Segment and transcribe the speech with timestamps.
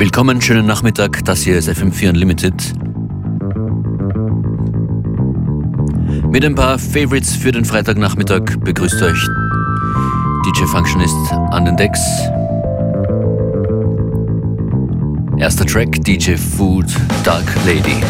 [0.00, 1.26] Willkommen, schönen Nachmittag.
[1.26, 2.54] Das hier ist FM4 Unlimited.
[6.30, 9.28] Mit ein paar Favorites für den Freitagnachmittag begrüßt euch
[10.46, 11.14] DJ Functionist
[11.50, 12.00] an den Decks.
[15.36, 16.86] Erster Track DJ Food
[17.22, 18.02] Dark Lady.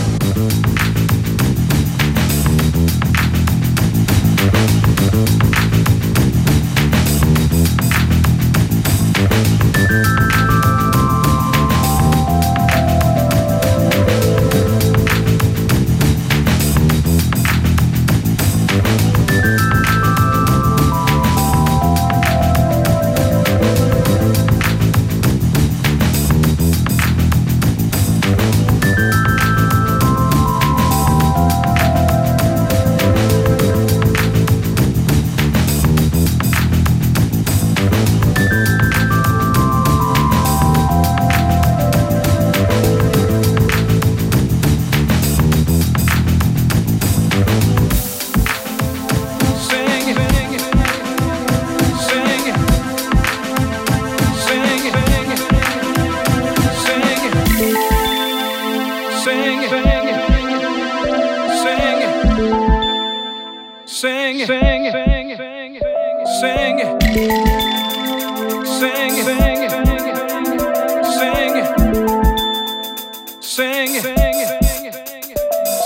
[74.16, 75.34] sing,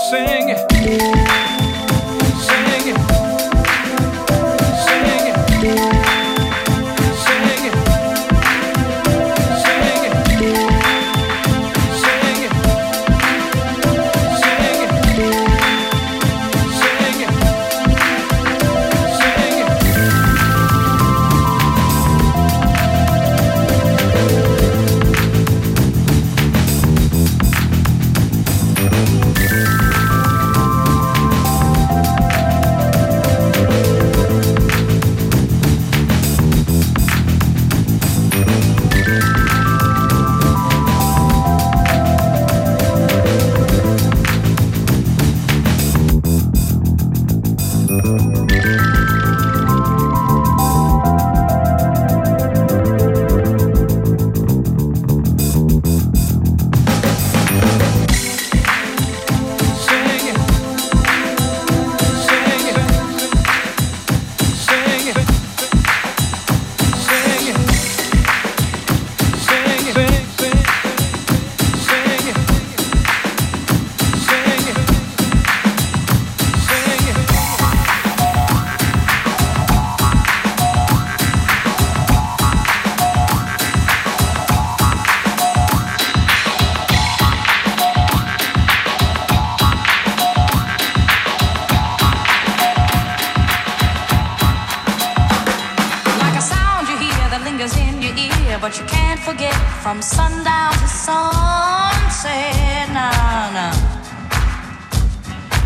[0.09, 0.55] sing.
[0.71, 1.54] sing.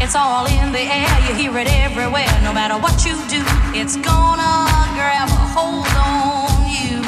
[0.10, 2.26] It's all in the air, you hear it everywhere.
[2.42, 3.44] No matter what you do,
[3.80, 4.66] it's gonna
[4.98, 7.04] grab a hold on you.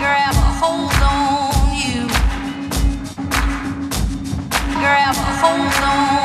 [0.00, 2.08] Grab a hold on you.
[4.80, 6.23] Grab a hold on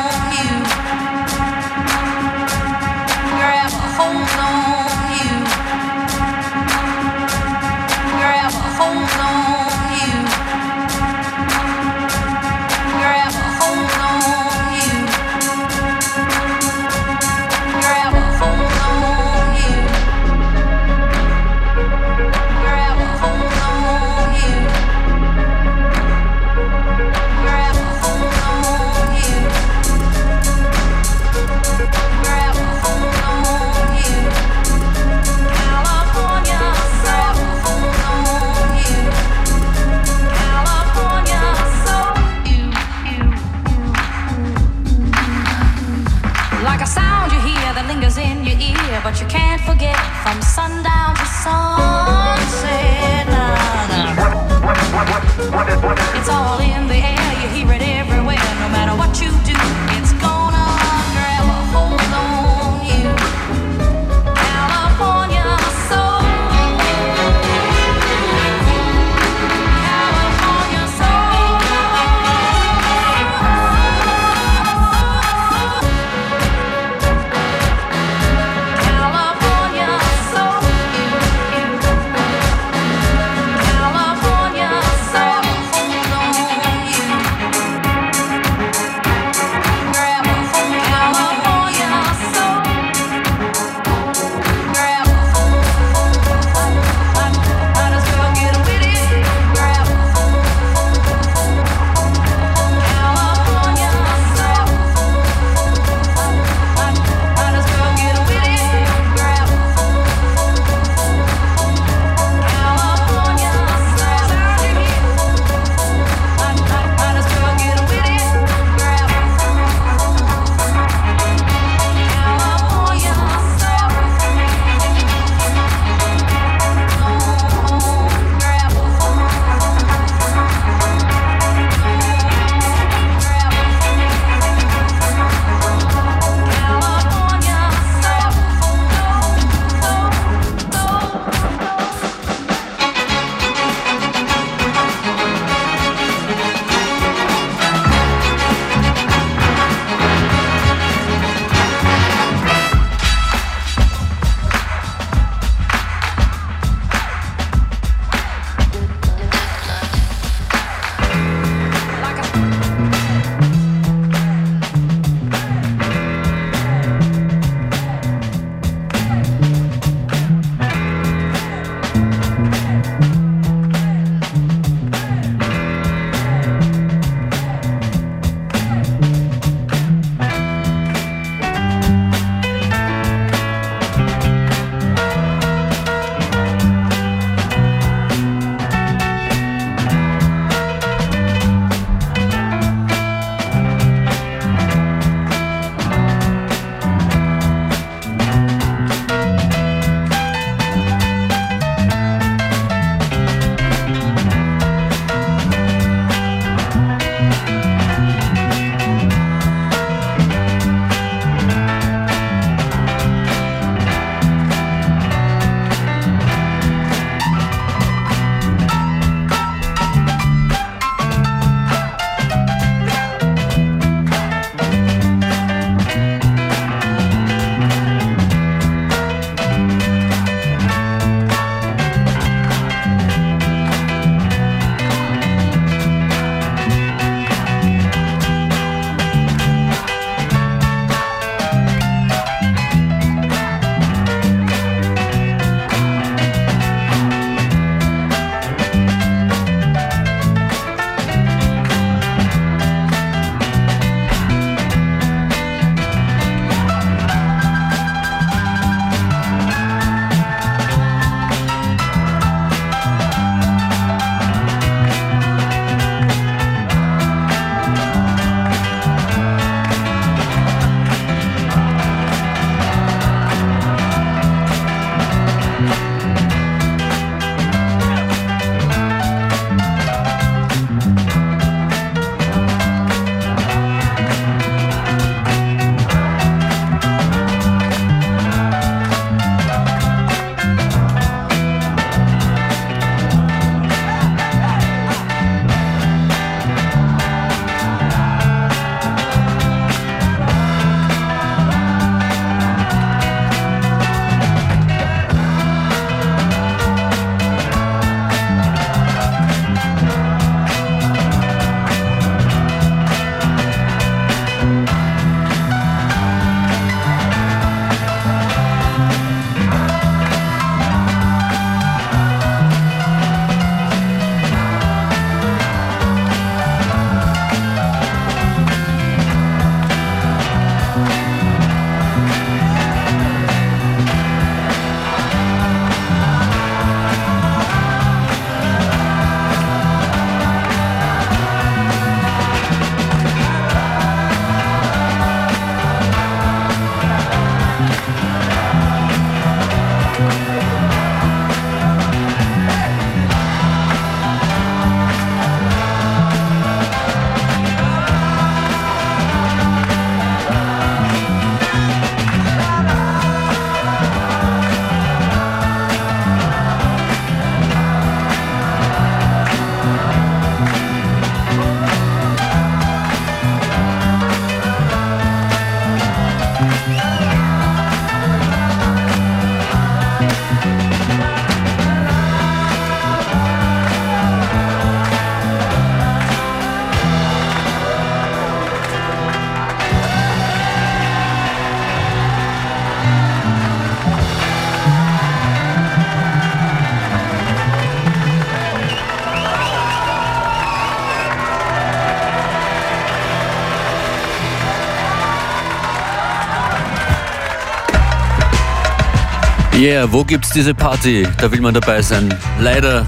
[409.60, 411.06] Yeah, wo gibt's diese Party?
[411.18, 412.08] Da will man dabei sein.
[412.40, 412.86] Leider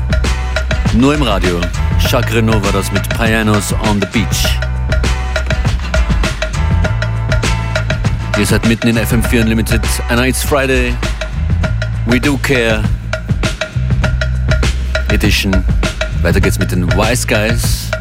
[0.93, 1.59] nur im Radio.
[1.99, 4.57] Jacques Renault war das mit Pianos on the Beach.
[8.39, 9.81] Ihr seid mitten in FM4 Unlimited.
[10.09, 10.95] I know it's Friday.
[12.05, 12.81] We do care.
[15.09, 15.51] Edition.
[16.21, 17.91] Weiter geht's mit den Wise Guys.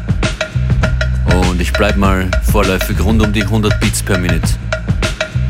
[1.35, 4.47] Und ich bleib mal vorläufig rund um die 100 Beats per Minute.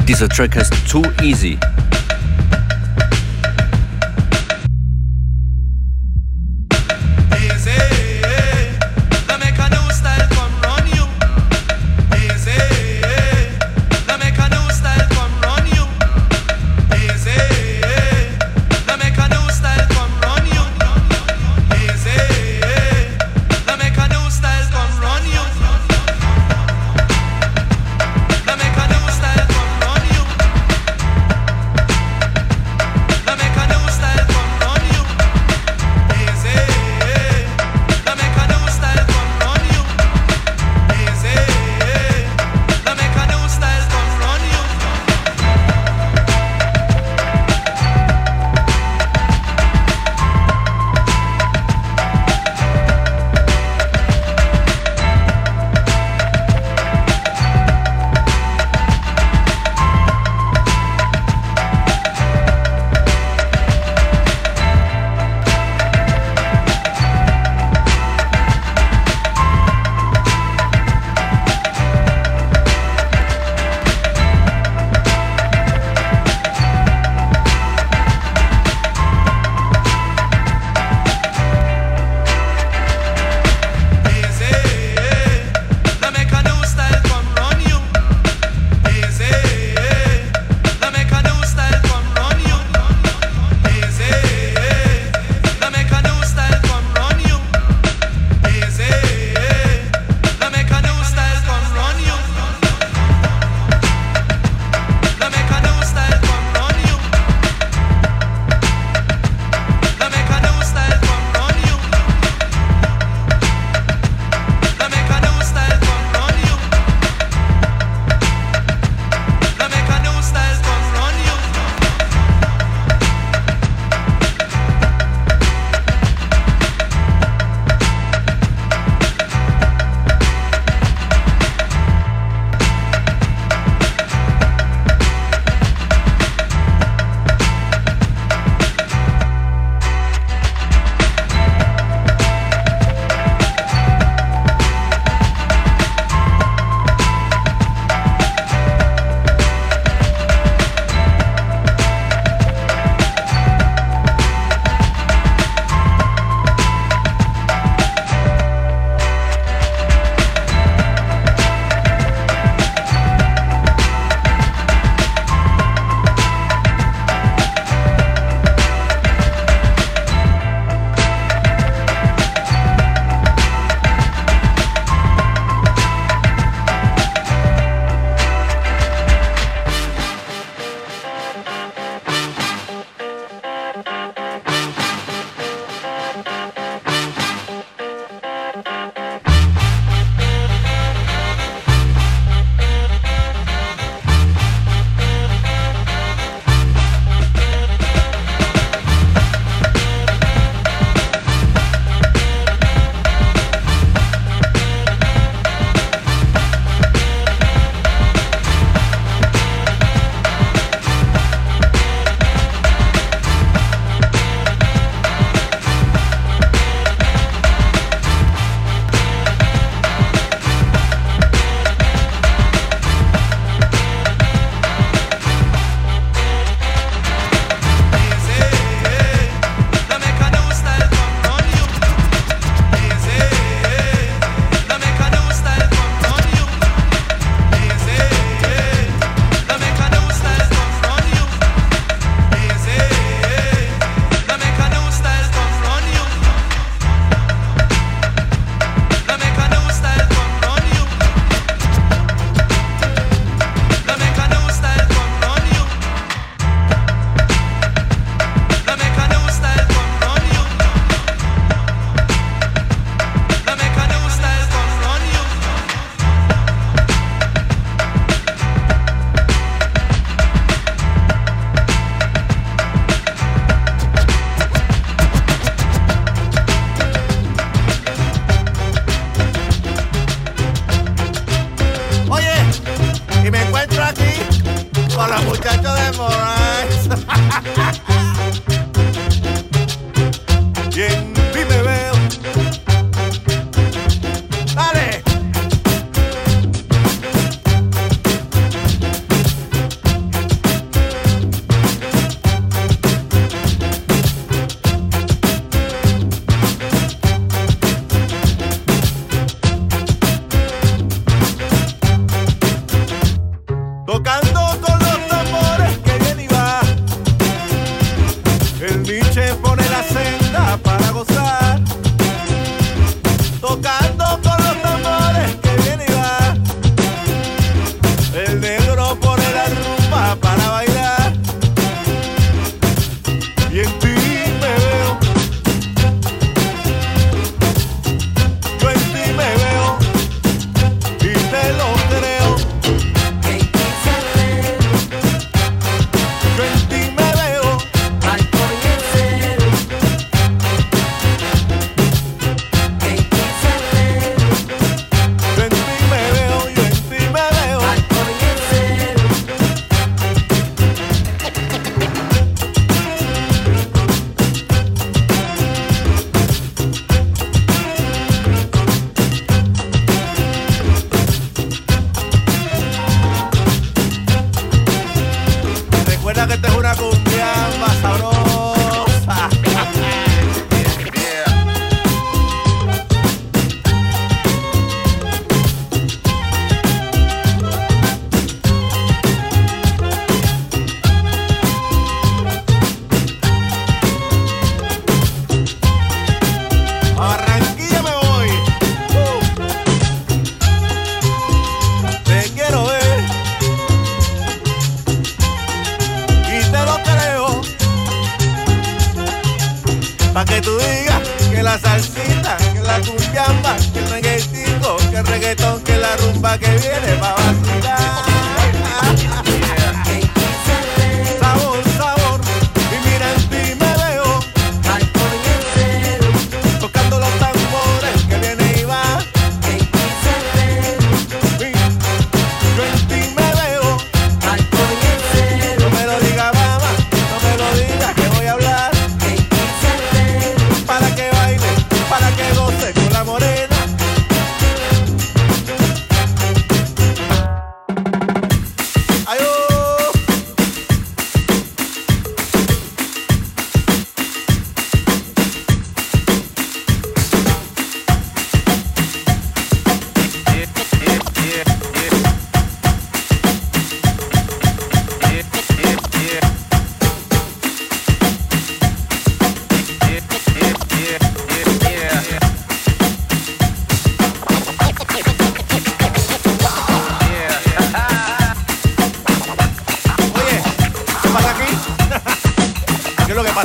[0.08, 1.60] Dieser Track heißt Too Easy.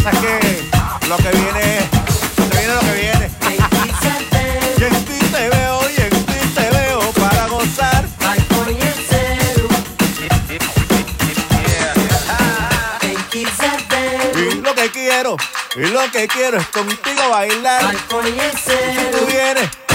[0.07, 1.89] pasa es que lo que viene,
[2.53, 3.31] viene lo que viene.
[4.79, 8.07] y en ti te veo y en ti te veo para gozar.
[14.37, 15.37] Y lo que quiero,
[15.75, 17.95] y lo que quiero es contigo bailar.
[17.95, 19.86] Si tú vienes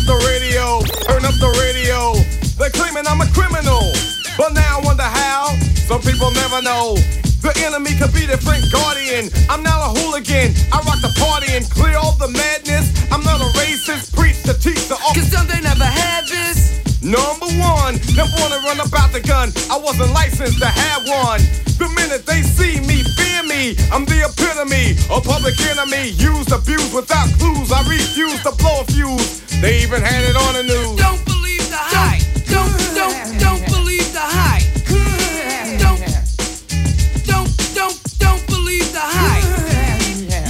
[0.00, 2.16] up the radio, turn up the radio.
[2.56, 3.80] They're claiming I'm a criminal,
[4.36, 5.56] but now I wonder how.
[5.88, 6.96] Some people never know.
[7.40, 9.28] The enemy could be the Frank Guardian.
[9.48, 10.52] I'm now a hooligan.
[10.72, 12.92] I rock the party and clear all the madness.
[13.10, 15.16] I'm not a racist, preach to teach the off.
[15.16, 16.80] Cause some they never had this.
[17.02, 19.52] Number one, never wanna run about the gun.
[19.68, 21.40] I wasn't licensed to have one.
[21.80, 23.76] The minute they see me, fear me.
[23.92, 26.12] I'm the epitome, a public enemy.
[26.20, 27.72] Used, abused without clues.
[27.72, 29.49] I refuse to blow a fuse.
[29.60, 30.96] They even had it on the news.
[30.96, 32.24] Don't believe the hype.
[32.48, 34.64] Don't, don't, don't believe the hype.
[35.76, 36.00] Don't,
[37.28, 39.44] don't, don't, don't believe the hype.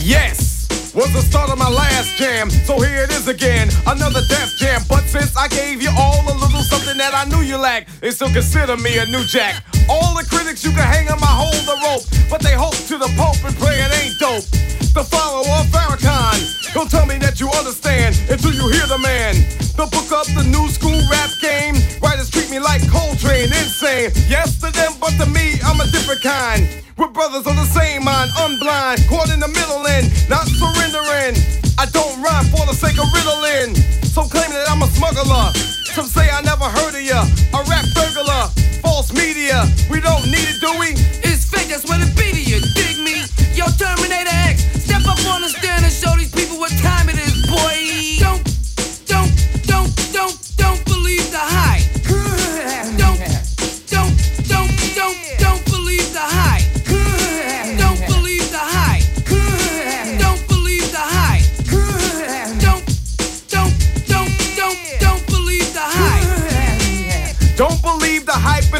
[0.04, 0.68] Yes!
[0.94, 4.82] Was the start of my last jam, so here it is again, another death jam.
[4.88, 4.99] But
[5.40, 8.76] I gave you all a little something that I knew you lacked, they still consider
[8.76, 9.64] me a new jack.
[9.88, 13.00] All the critics you can hang on my hold the rope, but they hope to
[13.00, 14.44] the Pope and pray it ain't dope.
[14.92, 16.44] The follower of Farrakhan,
[16.76, 19.32] don't tell me that you understand until you hear the man.
[19.80, 21.72] The book up the new school rap game.
[22.04, 24.12] Writers treat me like Coltrane, insane.
[24.28, 26.68] Yes to them, but to me, I'm a different kind.
[27.00, 31.40] We're brothers on the same mind, unblind, caught in the middle and not surrendering.
[31.80, 33.72] I don't rhyme for the sake of riddling.
[34.04, 35.48] Some claim that I'm a smuggler.
[35.96, 37.24] Some say I never heard of ya.
[37.56, 38.52] A rap burglar,
[38.84, 39.64] false media.
[39.88, 40.92] We don't need it, do we?
[41.24, 42.60] It's fake, that's what it be to you.
[42.76, 43.24] Dig me?
[43.56, 46.39] Yo, Terminator X, step up on the stand and show these people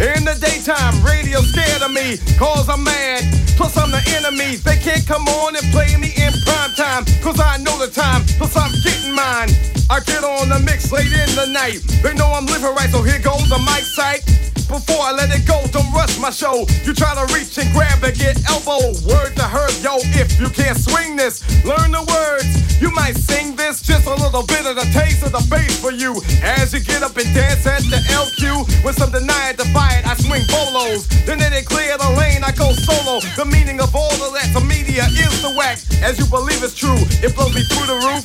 [0.00, 3.24] In the daytime, radio scared of me, cause I'm mad.
[3.56, 4.56] Plus, I'm the enemy.
[4.56, 8.24] They can't come on and play me in prime time, cause I know the time,
[8.38, 9.50] plus I'm getting mine.
[9.90, 11.84] I get on the mix late in the night.
[12.02, 14.24] They know I'm living right, so here goes the mic sight.
[14.72, 16.64] Before I let it go, don't rush my show.
[16.88, 18.80] You try to reach and grab and get elbow.
[19.04, 22.80] Word to her, yo, if you can't swing this, learn the words.
[22.80, 25.92] You might sing this, just a little bit of the taste of the bass for
[25.92, 26.16] you.
[26.40, 30.08] As you get up and dance at the LQ, with some deny it, defy it,
[30.08, 31.06] I swing bolos.
[31.28, 33.20] Then they clear the lane, I go solo.
[33.36, 35.84] The meaning of all of that to media is the whack.
[36.00, 38.24] As you believe it's true, it blows me through the roof.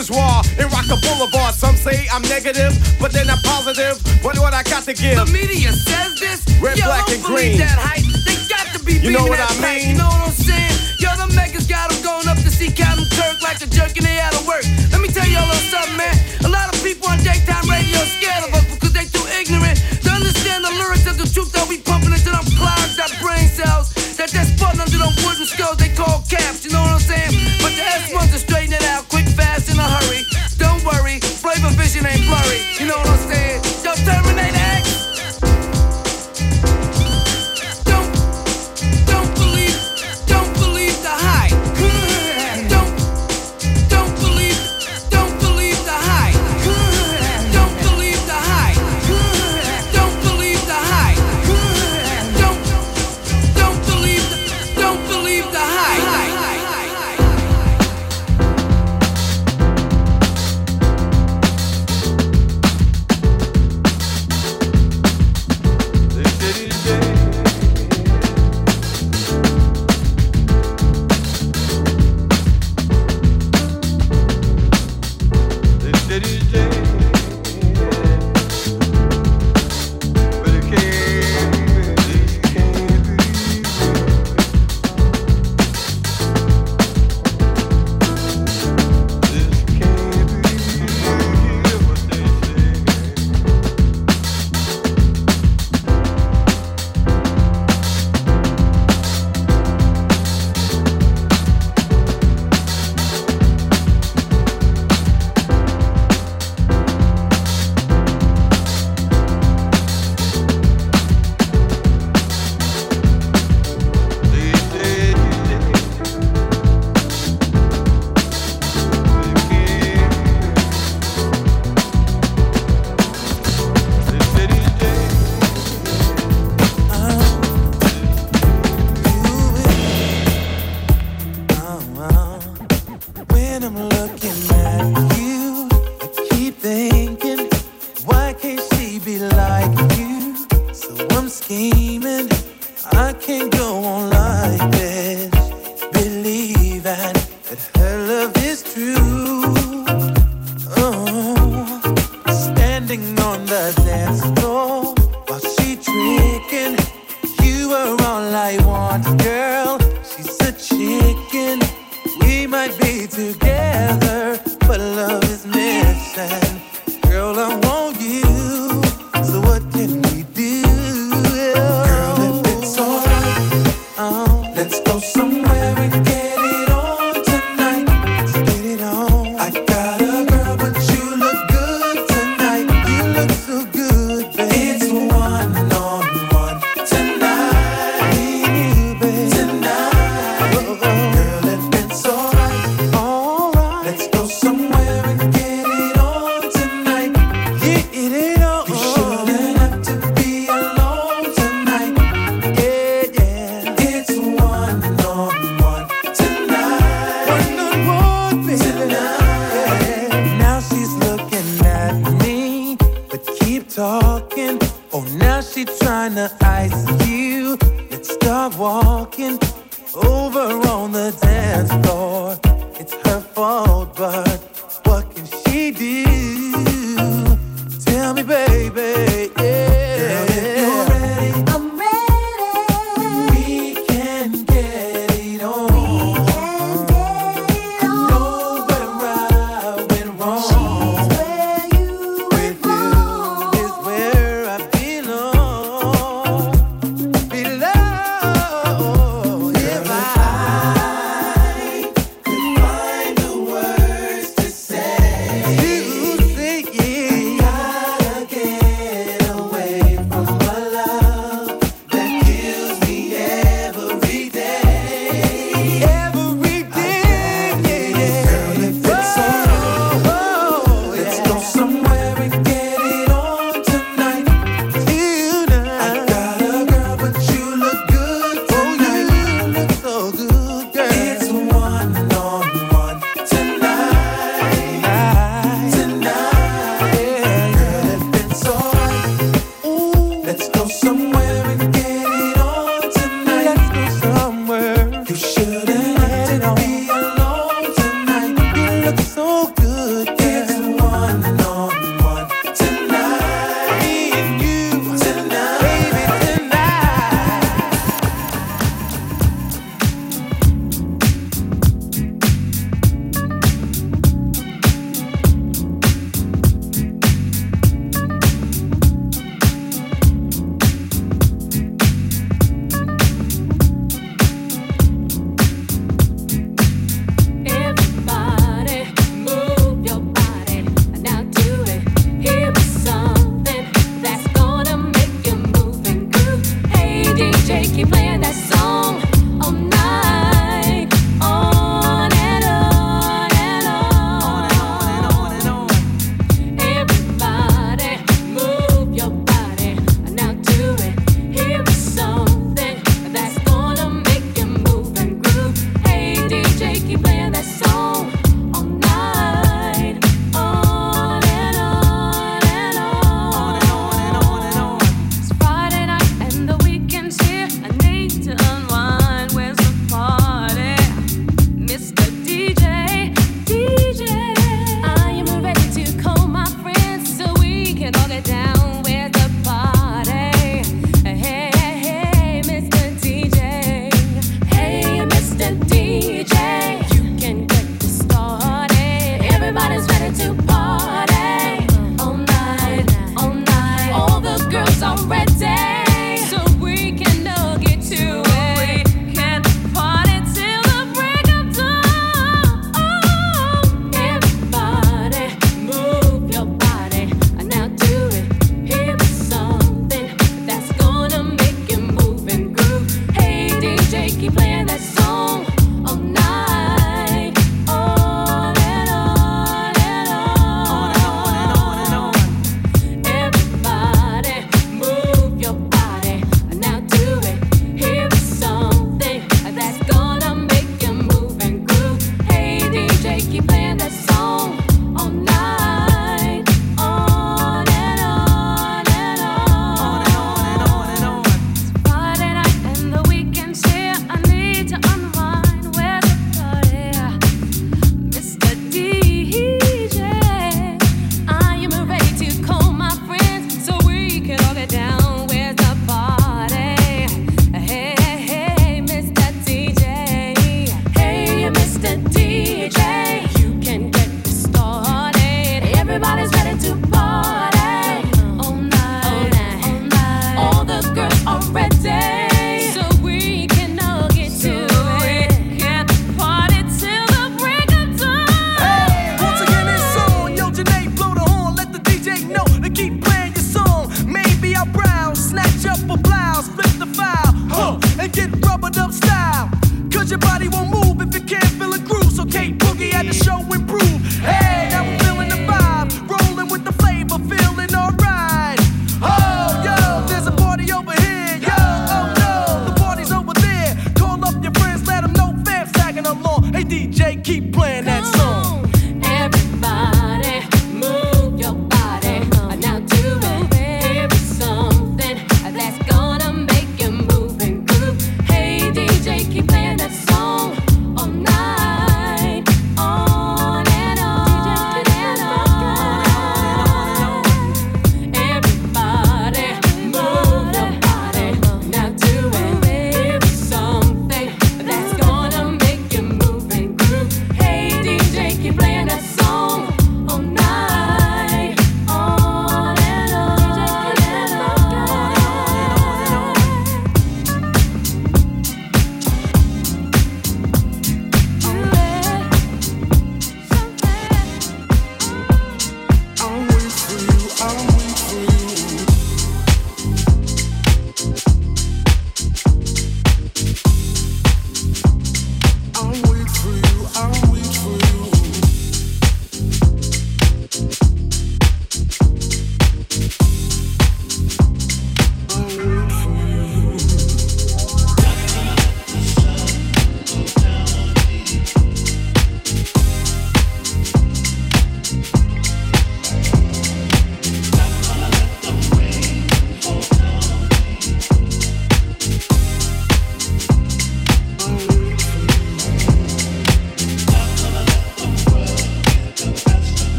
[0.00, 1.52] Bourgeois and rock the boulevard.
[1.54, 4.00] Some say I'm negative, but then I'm positive.
[4.24, 5.16] But what I got to give.
[5.16, 6.40] The media says this.
[6.60, 7.58] Red, Yo, black, and green.
[7.60, 8.04] that hype.
[8.24, 9.92] They got to be You know what that I mean?
[9.92, 10.76] You know what I'm saying?
[11.00, 14.06] Yo, the makers got 'em going up to see Captain Kirk like a jerk and
[14.06, 14.64] they out of work.
[14.92, 16.16] Let me tell y'all a little something, man.
[16.44, 20.08] A lot of people on daytime radio scared of us because they too ignorant to
[20.12, 23.92] understand the lyrics of the truth that we pumping into them clouds, that brain cells,
[24.16, 26.64] that they're spotting under them wooden skulls they call caps.
[26.64, 26.89] You know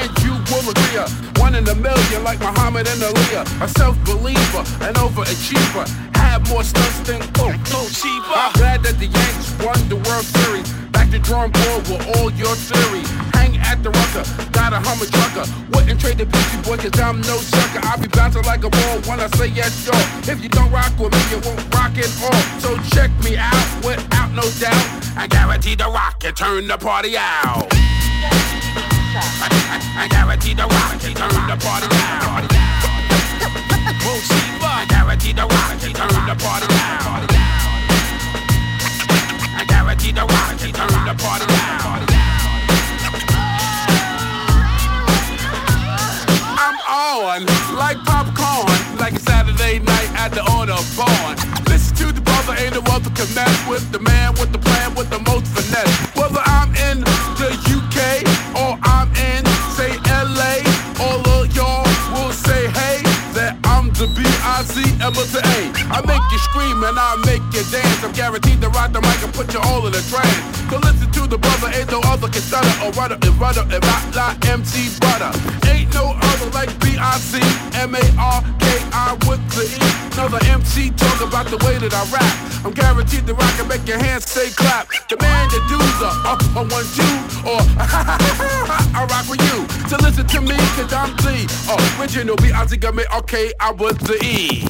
[0.00, 0.80] and you will agree.
[1.40, 3.44] One in a million, like Muhammad and Aaliyah.
[3.62, 5.86] A self believer, an overachiever.
[6.16, 7.20] Had more stunts than
[7.72, 8.34] no cheaper.
[8.34, 10.68] I'm glad that the Yankees won the World Series.
[10.90, 13.04] Back to drawing board with all your theory.
[13.32, 15.46] Hang at the rucker, got a Hummer trucker.
[15.72, 17.80] Wouldn't trade the Beastie Boy, cause I'm no sucker.
[17.84, 19.92] I'll be bouncing like a ball when I say yes, yo.
[20.30, 22.40] If you don't rock with me, you won't rock at all.
[22.60, 24.86] So check me out, without no doubt.
[25.16, 27.89] I guarantee the rock and turn the party out.
[29.20, 32.44] I, guarantee the rock and turn the party out.
[34.62, 37.28] I guarantee the rock and turn the party out.
[39.56, 42.00] I guarantee the rock and turn the party out.
[46.56, 47.46] I'm on
[47.76, 51.36] like popcorn, like a Saturday night at the Autobahn.
[51.68, 54.94] Listen to the brother, ain't no other can mess with the man with the plan
[54.94, 56.16] with the most finesse.
[56.16, 57.00] Whether I'm in
[57.40, 57.59] the
[59.20, 59.49] or
[65.10, 65.72] B-I-Z-M to A.
[65.90, 68.04] I make you scream and I make you dance.
[68.04, 70.38] I'm guaranteed to ride the mic and put you all in a trance.
[70.70, 73.82] So listen to the brother, ain't no other can stutter or rudder and rudder and
[73.84, 75.32] rock like MC Butter.
[75.66, 77.88] Ain't no other like B-I-C-M-A-R-K-I
[79.26, 79.82] with the E.
[80.14, 82.30] Another MC talk about the way that I rap.
[82.64, 84.88] I'm guaranteed to rock and make your hands say clap.
[85.08, 87.02] Demand the dudes are up on one, two,
[87.48, 87.58] or
[88.94, 89.66] I rock with you.
[89.88, 91.48] So listen to me, cause I'm the
[91.98, 94.68] original B-I-C, got me okay, I was the E.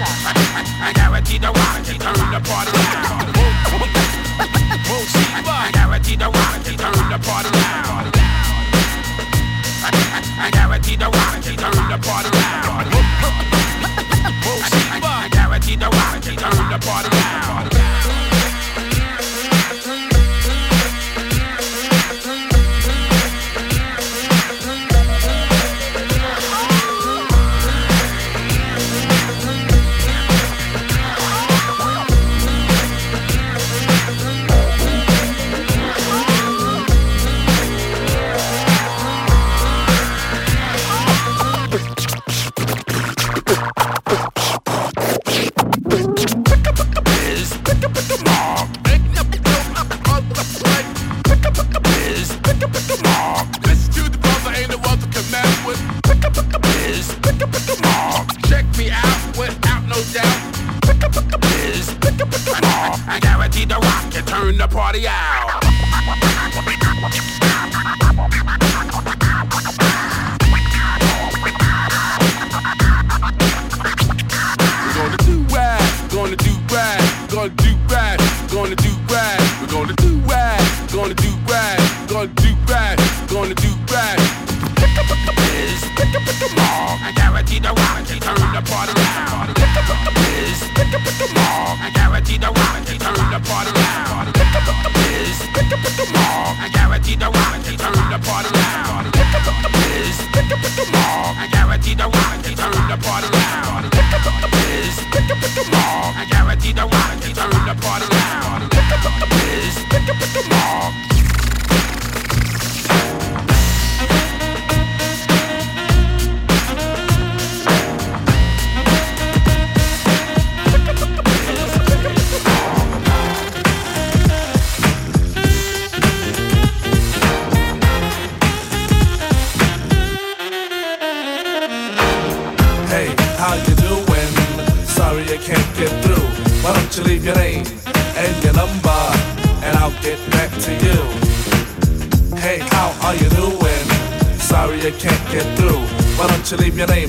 [0.00, 2.70] I guarantee the rock, turn the party.
[5.72, 6.77] Guarantee the rock, they turn the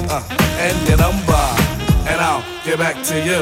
[0.10, 0.24] uh,
[0.60, 1.46] and your number,
[2.10, 3.42] and I'll get back to you.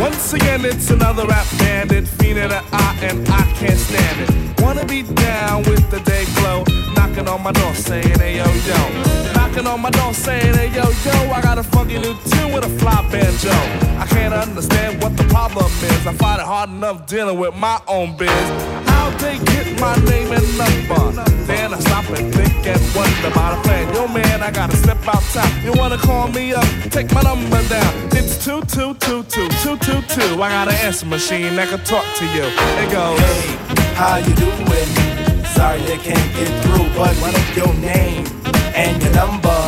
[0.00, 4.60] Once again, it's another rap bandit, fiend in the eye, and I can't stand it.
[4.62, 6.64] Wanna be down with the day glow,
[6.94, 9.32] knocking on my door saying, hey yo yo.
[9.34, 11.13] Knocking on my door saying, hey yo yo,
[16.64, 18.30] hard enough dealing with my own biz.
[18.88, 21.22] How they get my name and number?
[21.44, 23.94] Then I stop and think and wonder about a plan.
[23.94, 25.52] Yo man, I gotta step outside.
[25.62, 26.64] You wanna call me up?
[26.90, 27.92] Take my number down.
[28.12, 30.42] It's two two two two two two two.
[30.42, 32.44] I got an answer machine that can talk to you.
[32.82, 33.18] It goes.
[33.20, 34.88] Hey, how you doing?
[35.54, 38.24] Sorry I can't get through, but what is your name
[38.74, 39.60] and your number?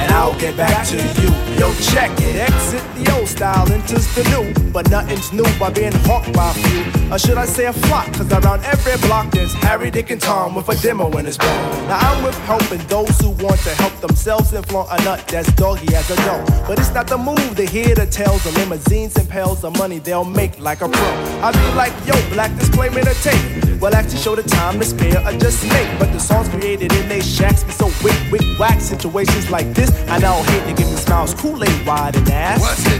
[0.00, 1.30] And I'll get back to you.
[1.58, 2.36] Yo, check it.
[2.48, 4.52] Exit old style, enters the new.
[4.72, 7.12] But nothing's new by being hawked by a few.
[7.12, 8.06] Or should I say a flock?
[8.12, 11.88] Cause around every block there's Harry, Dick, and Tom with a demo in his bag.
[11.88, 15.52] Now I'm with helping those who want to help themselves and flaunt a nut that's
[15.52, 16.46] doggy as a dog.
[16.66, 19.98] But it's not the move to hear the tales of limousines and pails of money
[19.98, 21.08] they'll make like a pro.
[21.42, 23.70] I be like, yo, black display made a tape.
[23.80, 25.98] Well, actually show the time to spare or just make.
[25.98, 28.78] But the songs created in they shacks be so wick, wick, whack.
[28.80, 32.60] Situations like this, I now hate to give me smiles, Kool-Aid wide and ass.
[32.60, 32.99] What's it?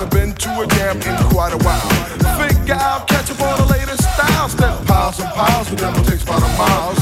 [0.00, 2.48] Haven't been to a jam in quite a while.
[2.48, 4.48] Figure out, catch up on the latest style.
[4.48, 6.99] Step piles and piles, the demo takes about a mile.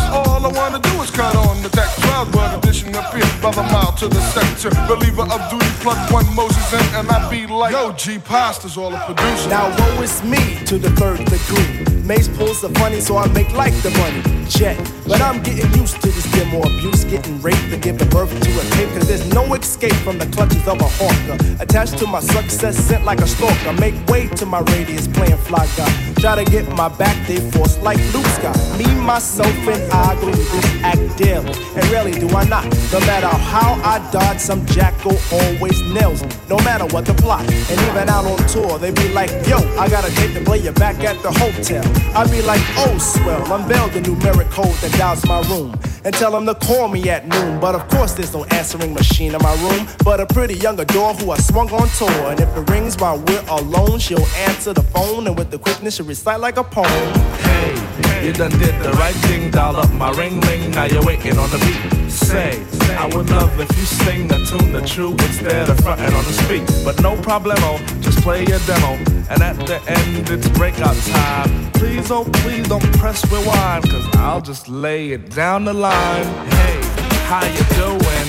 [3.58, 4.70] Appear the mile to the sector.
[4.86, 8.90] Believer of duty, plug one Moses in, and I be like, yo, G Pasta's all
[8.90, 9.48] the producer.
[9.48, 12.02] Now woe is me to the third degree.
[12.04, 14.22] Mace pulls the funny, so I make like the money.
[14.48, 14.78] Check.
[15.06, 18.64] But I'm getting used to this demo abuse, getting raped and giving birth to a
[18.76, 18.88] tape.
[18.90, 21.36] Cause there's no escape from the clutches of a hawker.
[21.62, 23.72] Attached to my success, sent like a stalker.
[23.74, 26.07] Make way to my radius, playing fly guy.
[26.20, 28.58] Try to get my back, they force like Luke Scott.
[28.76, 31.46] Me, myself, and I go this act daily.
[31.76, 32.64] And really do I not.
[32.92, 36.30] No matter how I dodge, some jackal always nails me.
[36.48, 37.42] No matter what the plot.
[37.42, 40.58] And even out on tour, they be like, yo, I got a date to play
[40.58, 41.84] you back at the hotel.
[42.16, 45.72] I be like, oh, swell, unveil the numeric code that dials my room.
[46.08, 47.60] And tell them to call me at noon.
[47.60, 49.86] But of course, there's no answering machine in my room.
[50.02, 52.30] But a pretty young adore who I swung on tour.
[52.30, 55.26] And if it rings while we're alone, she'll answer the phone.
[55.26, 56.86] And with the quickness, she'll recite like a poem.
[56.86, 60.70] Hey, you done did the right thing, dial up my ring ring.
[60.70, 61.97] Now you're waiting on the beat.
[62.10, 62.64] Say,
[62.96, 66.32] I would love if you sing the tune the true instead of fronting on the
[66.32, 66.64] speak.
[66.84, 68.94] But no problemo, just play your demo.
[69.30, 71.70] And at the end, it's breakout time.
[71.72, 76.24] Please, oh, please don't press rewind, cause I'll just lay it down the line.
[76.48, 76.80] Hey,
[77.28, 78.26] how you doing?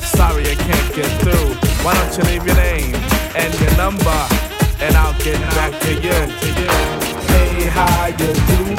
[0.00, 1.54] Sorry I can't get through.
[1.84, 2.94] Why don't you leave your name
[3.34, 4.20] and your number,
[4.80, 6.18] and I'll get back to you.
[7.32, 8.76] Hey, how you doing?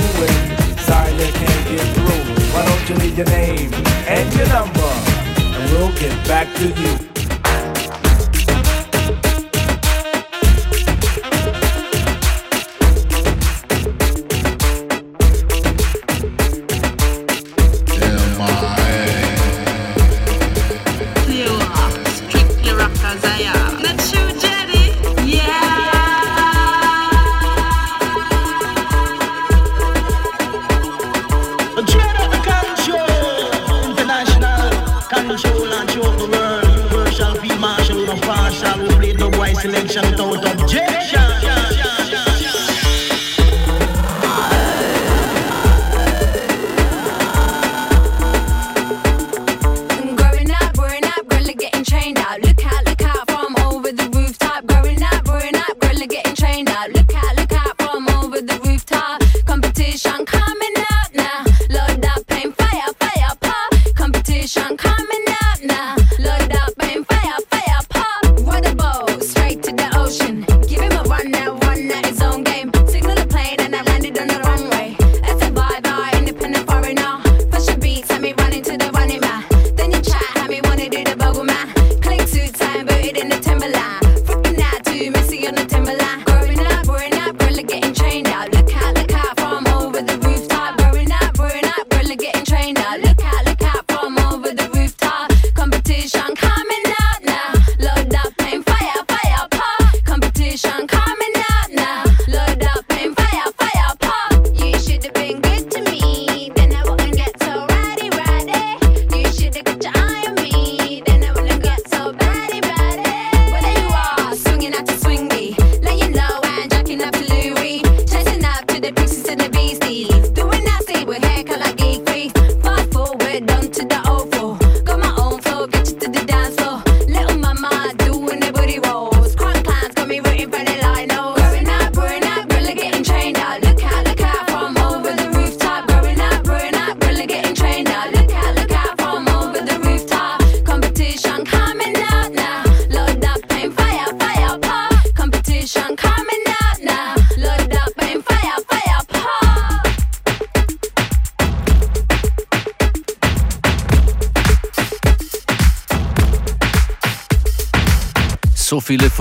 [0.77, 2.42] Sorry I can't get through.
[2.53, 3.73] Why don't you leave your name
[4.07, 7.12] and your number, and we'll get back to you.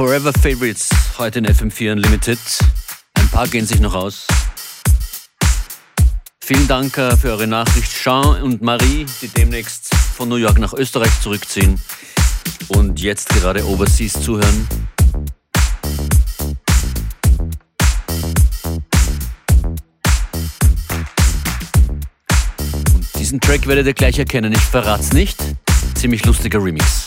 [0.05, 2.37] Forever Favorites heute in FM4 Unlimited.
[3.15, 4.27] Ein paar gehen sich noch aus.
[6.41, 10.73] Vielen Dank äh, für eure Nachricht, Jean und Marie, die demnächst von New York nach
[10.73, 11.81] Österreich zurückziehen
[12.67, 14.67] und jetzt gerade Overseas zuhören.
[22.93, 25.39] Und diesen Track werdet ihr gleich erkennen, ich verrat's nicht.
[25.95, 27.07] Ziemlich lustiger Remix.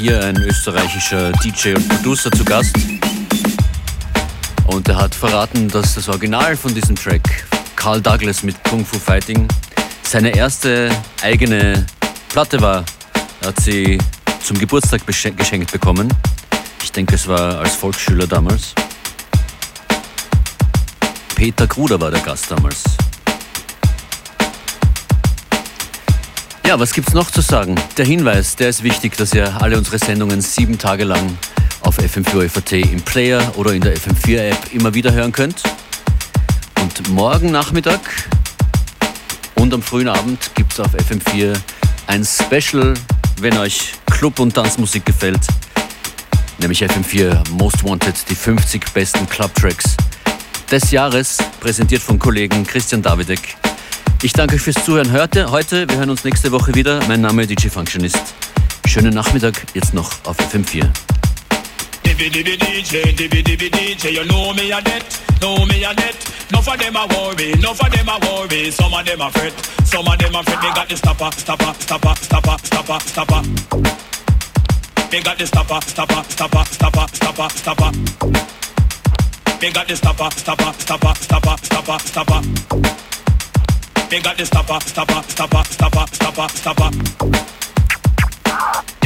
[0.00, 2.74] Hier ein österreichischer DJ und Producer zu Gast.
[4.64, 7.22] Und er hat verraten, dass das Original von diesem Track,
[7.76, 9.46] Carl Douglas mit Kung Fu Fighting,
[10.02, 10.90] seine erste
[11.22, 11.84] eigene
[12.30, 12.82] Platte war.
[13.42, 13.98] Er hat sie
[14.42, 16.08] zum Geburtstag geschenkt bekommen.
[16.82, 18.74] Ich denke, es war als Volksschüler damals.
[21.34, 22.89] Peter Gruder war der Gast damals.
[26.70, 27.74] Ja, was gibt's noch zu sagen?
[27.96, 31.36] Der Hinweis, der ist wichtig, dass ihr alle unsere Sendungen sieben Tage lang
[31.80, 35.64] auf FM4 FAT im Player oder in der FM4 App immer wieder hören könnt.
[36.80, 37.98] Und morgen Nachmittag
[39.56, 41.58] und am frühen Abend gibt's auf FM4
[42.06, 42.94] ein Special,
[43.40, 45.42] wenn euch Club- und Tanzmusik gefällt.
[46.58, 49.96] Nämlich FM4 Most Wanted, die 50 besten Club-Tracks
[50.70, 53.56] des Jahres, präsentiert vom Kollegen Christian Davidek.
[54.22, 55.50] Ich danke euch fürs Zuhören heute.
[55.50, 55.88] heute.
[55.88, 57.00] Wir hören uns nächste Woche wieder.
[57.08, 58.20] Mein Name ist DJ Functionist.
[58.86, 60.86] Schönen Nachmittag jetzt noch auf FM4.
[62.04, 65.06] Divi divi DJ, divi divi DJ, you know me a debt,
[65.40, 66.16] know me a debt.
[66.50, 68.70] Enough of them a worry, enough of them a worry.
[68.70, 69.54] Some of them a fret,
[69.86, 70.60] some of them a fret.
[70.60, 73.42] They got the stopper, stopper, stopper, stopper, stopper, stopper.
[75.10, 77.90] They got the stopper, stopper, stopper, stopper, stopper, stopper.
[79.60, 82.42] They got the stopper, stopper, stopper, stopper, stopper, stopper.
[84.10, 86.90] They got the stopper, stopper, stopper, stopper, stopper, stopper.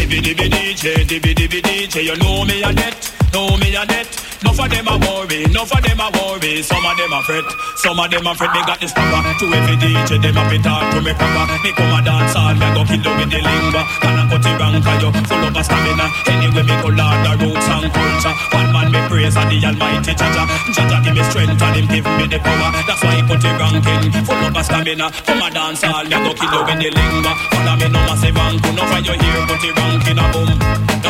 [0.04, 4.04] Divi divi DJ, divi divi DJ, you know me a debt, know me a debt.
[4.44, 6.60] Enough of them a worry, enough of them a worry.
[6.60, 7.48] Some of them a fret,
[7.80, 8.52] some of them a fret.
[8.52, 10.20] They got the stopper to every DJ.
[10.20, 11.48] Them a be talk to me proper.
[11.64, 13.82] Me come a dance all, me go kill you with the lingua.
[14.04, 16.06] Can I cut it wrong 'cause you full of a stamina.
[16.28, 18.34] Anyway, me go lord the roots and culture.
[18.52, 20.44] One man me praise and the Almighty Jaja.
[20.76, 22.70] Jaja give me strength and him give me the power.
[22.84, 25.08] That's why he put it ranking full of a stamina.
[25.24, 27.32] Come a dance all, me go kill you with the lingua.
[27.48, 28.72] Follow me no massive angle.
[28.76, 30.50] No for your here, put it ranking a boom.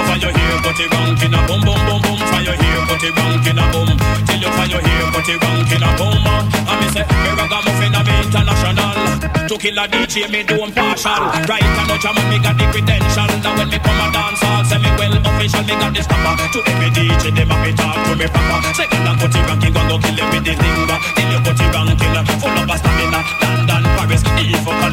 [0.05, 2.19] For your here, put it ranking a boom, boom, boom, boom.
[2.45, 3.89] Your here, put it ranking a boom.
[4.29, 6.25] Till you your here, put it ranking a boom.
[6.69, 8.97] And me say, me ragamuffin me international.
[9.49, 11.25] To kill a DJ, me do partial.
[11.49, 13.29] Right and no jam, me got the credential.
[13.41, 16.35] Now when me come a dance hall, say me well official, me got the stopper.
[16.53, 18.61] To every DJ, them a be talk to me proper.
[18.77, 20.97] Second and put it ranking, go go kill you with the lingua.
[21.17, 22.34] Till you put it ranking, full of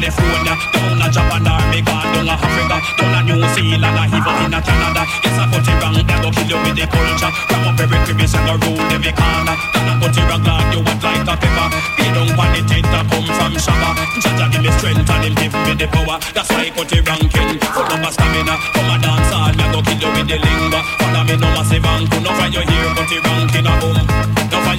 [0.02, 0.58] California.
[0.74, 2.78] Down a Japan, army, gone down a Africa.
[2.98, 5.06] Down a New Zealand, a even in a Canada.
[5.22, 7.30] Yes, I put it wrong, they go kill you with the culture.
[7.30, 9.54] Ram up every crevice and go rule every corner.
[9.54, 11.68] Then I put it wrong, like you want like a pepper.
[12.02, 13.90] Be down on the tent that come from Shabba.
[14.18, 16.18] Jaja give me strength and him give me the power.
[16.34, 17.62] That's why I put it ranking.
[17.62, 18.54] Full of a stamina.
[18.74, 20.80] Come a dance hall, me go kill you with the lingua.
[20.98, 22.20] Follow me no massive angle.
[22.26, 24.01] No for your here, put it ranking a boom.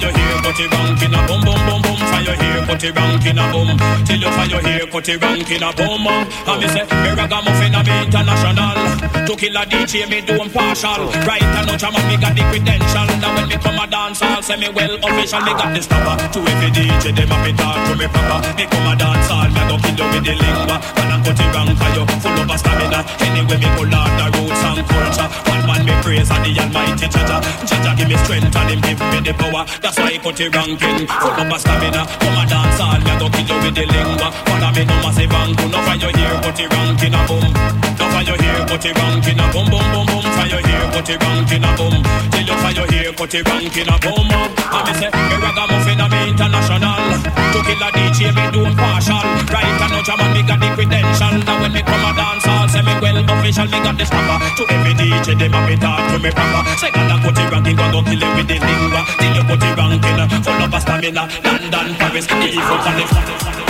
[0.04, 2.04] Your here, put it ranking a boom, boom, boom, boom.
[2.24, 3.72] Your here, put it ranking a boom.
[4.04, 6.04] Till you your here, put it ranking a boom.
[6.04, 8.76] And me say, me ragamuffin a me international.
[9.24, 11.08] To kill a DJ, me do partial.
[11.24, 13.08] Right and no jam, me got the credential.
[13.20, 16.16] Now when me come a dance hall, say me well official, me got the stopper.
[16.32, 18.40] To every DJ, them a be talk to me proper.
[18.60, 20.76] Me come a dance hall, me a go kill you with the lingua.
[21.00, 23.00] And I cut it wrong for you, full of a stamina.
[23.24, 25.28] Anyway, me pull out the roots and culture.
[25.48, 27.40] One man me praise and the Almighty Jaja.
[27.64, 29.64] Jaja give me strength and him give me the power.
[29.80, 32.06] That's why I cut it ranking, full of a stamina.
[32.20, 34.32] Come a dance hall, me a go kill you with the lingua.
[34.46, 37.83] Follow me no massive angle, no for your here, cut it ranking a boom.
[38.22, 40.24] Your here, cut it ranking a boom, boom, boom, boom.
[40.46, 41.98] Your here, cut it ranking a boom.
[42.30, 44.30] Till you your here, cut it ranking a boom.
[44.30, 47.02] And me say, me ragamuffin a me international.
[47.26, 49.18] To kill a DJ, me do partial.
[49.50, 51.34] Right and no jam, me got the credential.
[51.42, 54.38] Now when me come a dance hall, say me well official, me got the stopper.
[54.56, 56.62] To every DJ, them a be talk to me proper.
[56.78, 59.02] Second and put it ranking, go go kill it with the lingua.
[59.18, 61.24] Till you put it ranking, full of stamina.
[61.42, 63.63] London, Paris, even California.